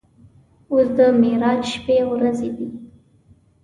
[0.71, 2.67] اوس د معراج شپې او ورځې دي.